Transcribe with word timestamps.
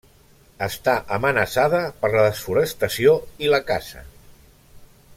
Està 0.67 0.95
amenaçada 1.17 1.81
per 2.05 2.11
la 2.15 2.25
desforestació 2.29 3.13
i 3.49 3.53
la 3.55 3.61
caça. 3.71 4.05